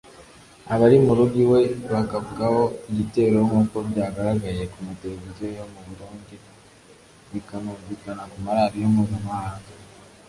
[0.73, 1.59] abari mu rugo iwe
[1.91, 6.35] bagabwaho igitero nk’uko byagaragaye ku mateleviziyo yo mu Burundi
[7.31, 9.71] bikanumvikana ku maradiyo mpuzamahanga